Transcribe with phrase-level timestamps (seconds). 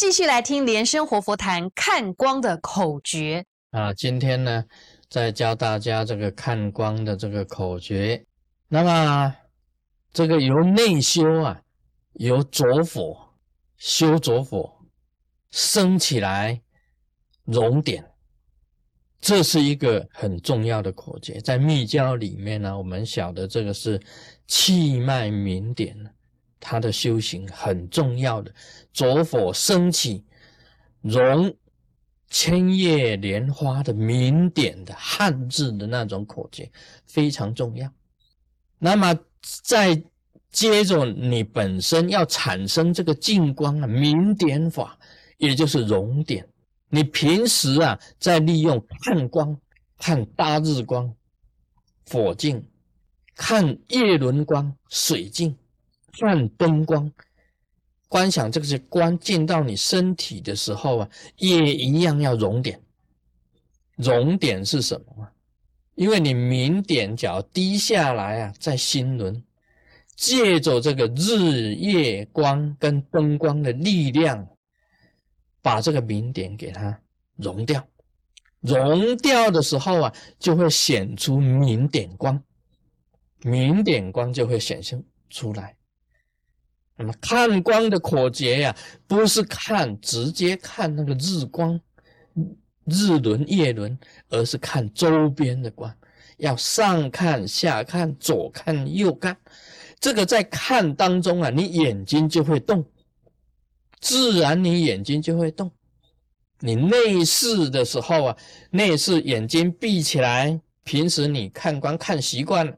[0.00, 3.92] 继续来听莲生活佛谈看光的口诀啊。
[3.92, 4.64] 今天呢，
[5.10, 8.24] 再教大家这个看光的这个口诀。
[8.68, 9.36] 那么，
[10.10, 11.60] 这个由内修啊，
[12.14, 13.28] 由着火
[13.76, 14.74] 修着火，
[15.50, 16.62] 升起来
[17.44, 18.02] 熔点，
[19.20, 21.38] 这是一个很重要的口诀。
[21.42, 24.00] 在密教里面呢，我们晓得这个是
[24.46, 25.94] 气脉明点，
[26.60, 28.54] 它的修行很重要的。
[28.92, 30.24] 着火升起
[31.00, 31.52] 融
[32.28, 36.70] 千叶莲花的明点的汉字的那种口诀
[37.06, 37.90] 非常重要。
[38.78, 39.18] 那么，
[39.62, 40.00] 再
[40.52, 44.98] 接着，你本身要产生这个净光啊，明点法，
[45.38, 46.46] 也就是熔点。
[46.88, 49.56] 你平时啊，在利用看光、
[49.96, 51.14] 看大日光、
[52.10, 52.64] 火镜、
[53.36, 55.56] 看叶轮光、水镜、
[56.20, 57.10] 转灯光，
[58.06, 62.78] 观想这些光进到你身体的时候啊，也一样要熔点。
[63.96, 65.26] 熔点是什么？
[65.94, 69.42] 因为你明点角低下来啊，在心轮，
[70.14, 74.46] 借着这个日夜光跟灯光的力量，
[75.62, 77.00] 把这个明点给它
[77.36, 77.82] 融掉，
[78.60, 82.42] 融掉的时候啊，就会显出明点光，
[83.40, 85.74] 明点光就会显现出来。
[87.20, 91.80] 看光的口诀呀，不是看直接看那个日光。
[92.86, 93.96] 日轮、夜轮，
[94.30, 95.94] 而是看周边的光，
[96.38, 99.36] 要上看、下看、左看、右看。
[100.00, 102.84] 这个在看当中啊，你眼睛就会动，
[104.00, 105.70] 自然你眼睛就会动。
[106.58, 108.36] 你内视的时候啊，
[108.70, 112.76] 内视眼睛闭起来，平时你看光看习惯了，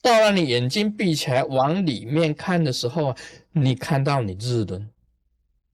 [0.00, 3.16] 到了你眼睛闭起来往里面看的时候啊，
[3.52, 4.90] 你看到你日轮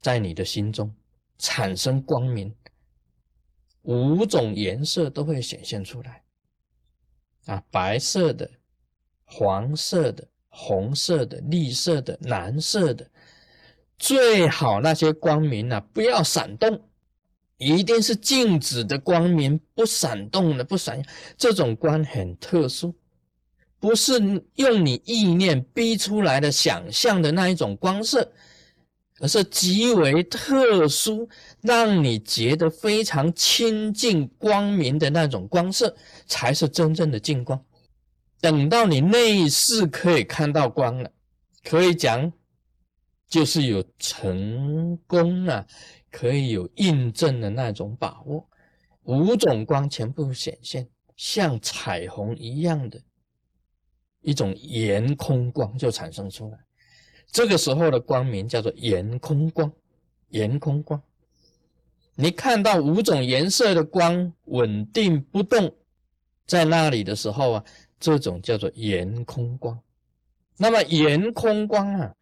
[0.00, 0.94] 在你的心中
[1.38, 2.54] 产生光明。
[3.82, 6.22] 五种颜色都会显现出来，
[7.46, 8.48] 啊，白色的、
[9.24, 13.10] 黄色的、红色的、绿色的、蓝色的，
[13.98, 16.80] 最好那些光明啊不要闪动，
[17.56, 21.04] 一定是静止的光明，不闪动的，不闪。
[21.36, 22.94] 这种光很特殊，
[23.82, 24.14] 不是
[24.54, 28.32] 用你意念逼出来的想象的那一种光色。
[29.20, 31.28] 而是极为特殊，
[31.60, 35.94] 让你觉得非常清净光明的那种光色，
[36.26, 37.64] 才是真正的净光。
[38.40, 41.08] 等到你内视可以看到光了，
[41.62, 42.32] 可以讲
[43.28, 45.64] 就是有成功了，
[46.10, 48.44] 可以有印证的那种把握。
[49.04, 53.00] 五种光全部显现，像彩虹一样的
[54.22, 56.58] 一种圆空光就产生出来。
[57.30, 59.70] 这个时候的光明叫做圆空光，
[60.30, 61.00] 圆空光。
[62.14, 65.74] 你看到五种颜色的光稳定不动
[66.46, 67.64] 在那里的时候啊，
[67.98, 69.78] 这种叫做圆空光。
[70.58, 72.14] 那么圆空光啊，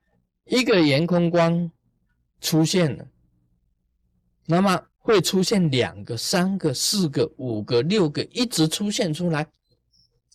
[0.44, 1.71] 一个圆空光
[2.41, 3.05] 出现了，
[4.47, 9.44] 那么会出现两个、三个、四个、五个、六个，一直出现出来，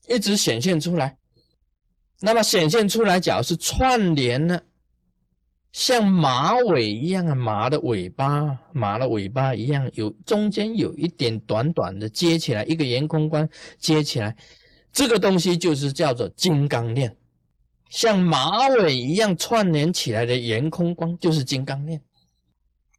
[0.09, 1.17] 一直显现出来。
[2.21, 4.59] 那么显现出来，假如是串联呢，
[5.71, 14.35] 像马尾一样啊，马的尾巴，马的尾巴一样，有中间有一点短短的接起来，一个圆空光接起来，
[14.93, 17.15] 这个东西就是叫做金刚链，
[17.89, 22.01] 像马尾一样串联起来的圆空光就是金刚链。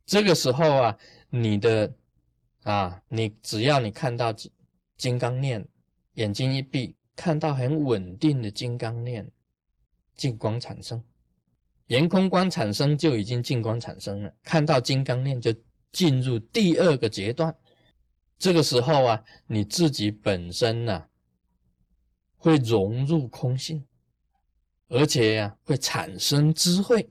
[0.04, 0.96] 这个时候啊，
[1.30, 1.90] 你的
[2.64, 4.52] 啊，你只要你看到金
[4.98, 5.66] 金刚链，
[6.14, 6.94] 眼睛一闭。
[7.16, 9.26] 看到很稳定的金刚链，
[10.14, 11.02] 净光产生，
[11.86, 14.32] 圆空光产生就已经净光产生了。
[14.44, 15.52] 看到金刚链就
[15.90, 17.56] 进入第二个阶段，
[18.38, 21.04] 这个时候啊，你自己本身呢
[22.36, 23.82] 会融入空性，
[24.88, 27.08] 而且呀会产生智慧。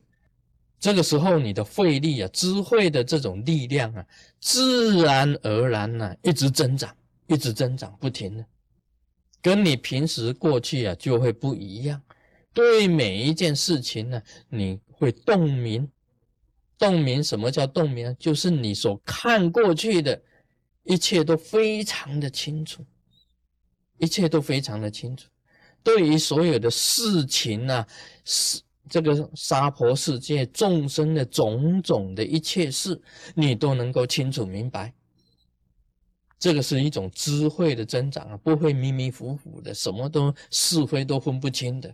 [0.77, 4.05] 这个时候你的慧力啊，智慧的这种力量啊，
[4.39, 8.45] 自然而然呢一直增长，一直增长，不停的。
[9.45, 12.01] 跟你平时过去啊就会不一样，
[12.51, 14.19] 对每一件事情呢，
[14.49, 15.87] 你会洞明，
[16.79, 18.15] 洞明什么叫洞明？
[18.17, 20.19] 就是你所看过去的
[20.81, 22.83] 一切都非常的清楚，
[23.99, 25.29] 一切都非常的清楚。
[25.83, 27.85] 对于所有的事情呢，
[28.23, 28.59] 是
[28.89, 32.99] 这个娑婆世界众生的种种的一切事，
[33.35, 34.91] 你都能够清楚明白。
[36.45, 41.91] 这个是一种智慧的增长啊，不会迷迷糊糊的，什么都是非都分不清的，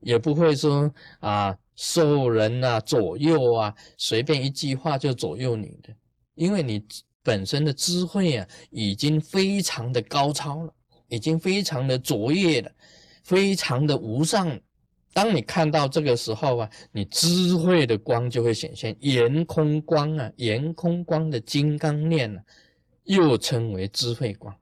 [0.00, 5.94] 也不会说啊受人啊左右啊，随便一句话就左右你的，
[6.34, 6.84] 因为你
[7.22, 10.74] 本身的智慧啊已经非常的高超了，
[11.06, 12.72] 已经非常的卓越了，
[13.22, 14.60] 非常的无上。
[15.12, 22.42] 当你看到这个时候啊，你智慧的光就会显现，圆空光啊，圆空光的金刚念啊，
[23.04, 24.54] 又称为智慧光。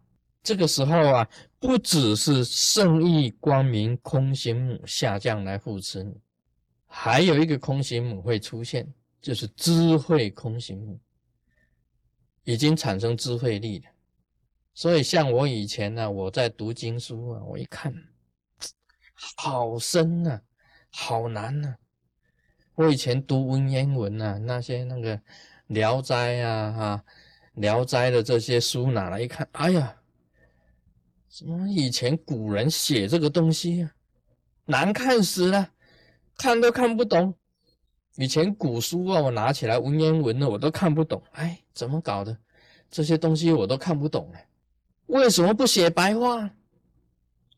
[0.43, 1.29] 这个时候啊，
[1.59, 6.21] 不只是圣意光明空行母下降来护持你，
[6.87, 11.01] 还有一个空行母会出现，就是智慧空行母，
[12.45, 13.87] 已经产生智慧力了。
[14.75, 17.95] 所以像我以前呢，我在读经书啊，我一看。
[19.37, 20.41] 好深呐，
[20.91, 21.77] 好难呐！
[22.75, 25.17] 我以前读文言文呐，那些那个
[25.69, 27.05] 《聊斋》啊，哈，
[27.55, 29.95] 《聊斋》的这些书拿来一看，哎呀，
[31.29, 33.93] 怎么以前古人写这个东西啊，
[34.65, 35.69] 难看死了，
[36.37, 37.35] 看都看不懂。
[38.17, 42.37] 以前古书啊，我拿起来文言文的我都看不懂，哎，怎么搞的？
[42.91, 44.47] 这些东西我都看不懂哎，
[45.07, 46.51] 为什么不写白话？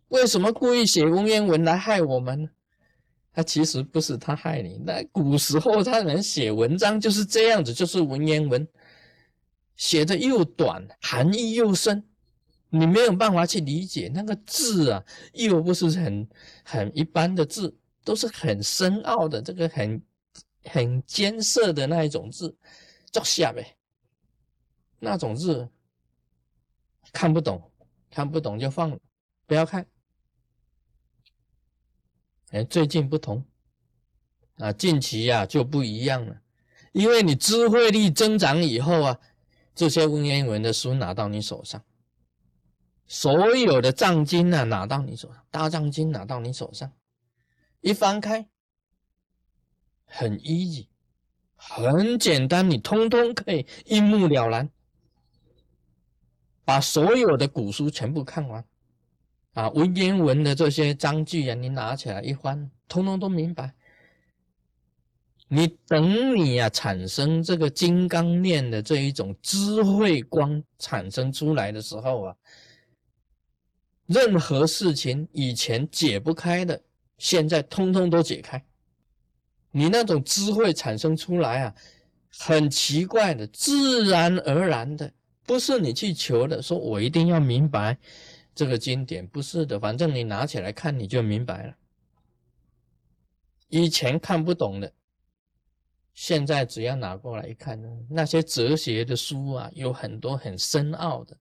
[0.08, 2.48] 为什么故意写文言文来害我们呢？
[3.32, 8.64] 他其实不是他害你，那古时候他人写文章就是这样子，就是文言文，
[9.76, 12.06] 写的又短，含义又深，
[12.68, 16.28] 你没有办法去理解那个字啊，又不是很
[16.64, 20.02] 很一般的字，都是很深奥的，这个很
[20.64, 22.56] 很艰涩的那一种字，
[23.12, 23.76] 作下呗，
[24.98, 25.68] 那种字
[27.12, 27.70] 看不懂，
[28.10, 28.98] 看不懂就放了，
[29.46, 29.86] 不要看。
[32.50, 33.44] 哎，最近不同。
[34.58, 36.40] 啊，近期呀就不一样了，
[36.92, 39.18] 因为你智慧力增长以后啊，
[39.74, 41.82] 这些文言文的书拿到你手上，
[43.06, 46.92] 所有的藏经啊拿到你手上，大藏经拿到你手上，
[47.80, 48.46] 一翻开，
[50.06, 50.86] 很 easy，
[51.56, 54.70] 很简单，你通通可以一目了然，
[56.64, 58.64] 把所有的古书全部看完。
[59.54, 63.74] 啊，文言文的这些章句啊，你拿起来一翻，通通都明白。
[65.48, 72.36] 你等你啊，产生这个金刚念的这一种智慧光产生出来的时候啊，
[74.06, 76.82] 任何事情以前解不开的，
[77.18, 78.64] 现在通通都解开。
[79.70, 81.74] 你那种智慧产生出来啊，
[82.38, 85.12] 很奇怪的，自然而然的，
[85.44, 87.98] 不是你去求的，说我一定要明白。
[88.54, 91.74] 这个经典不是的，反正你拿起来看你就明白了。
[93.68, 94.92] 以前看不懂的，
[96.14, 101.36] 现在只要拿过来一看呢，那些哲学的书啊，有很多很深奥的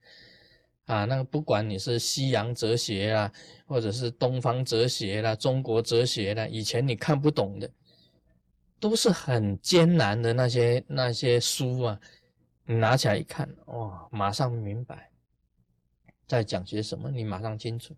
[0.86, 1.06] 啊。
[1.06, 3.31] 那个不管你是西洋哲学啊，
[3.66, 7.70] 或者是东方哲学啦、中国哲学啦，以前你看不懂的，
[8.80, 12.00] 都是很艰难的那些那些书啊。
[12.66, 15.10] 你拿起来一看，哇，马上明白。
[16.25, 17.12] 在讲些什么？
[17.12, 17.94] 你马上清楚，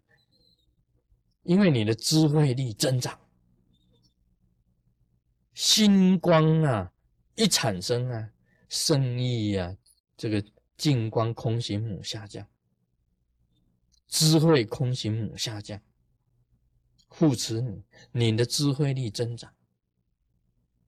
[1.44, 3.18] 因为你的智慧力增长，
[5.56, 6.92] 星光啊
[7.36, 8.30] 一产生啊，
[8.68, 9.76] 圣意啊，
[10.18, 10.44] 这个
[10.76, 12.46] 净光空行母下降，
[14.06, 15.82] 智慧空行母下降，
[17.08, 19.54] 护持你，你的智慧力增长，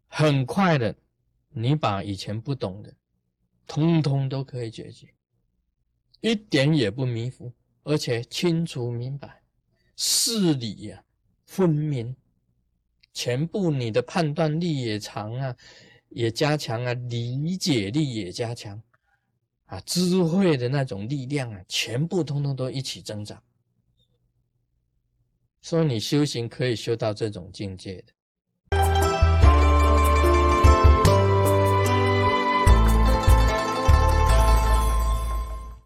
[0.07, 0.97] 很快的，
[1.49, 2.93] 你把以前不懂的，
[3.65, 5.13] 通通都可以解决。
[6.19, 9.43] 一点也不迷糊，而且清楚明白，
[9.95, 11.05] 事理呀
[11.45, 12.13] 分明，
[13.19, 15.55] 全部你的判断力也长啊，
[16.09, 18.79] 也加强啊，理解力也加强
[19.65, 23.41] 啊，智慧的那种力量啊，全部通通都一起增长。
[25.63, 28.13] 说你修行可以修到这种境界的，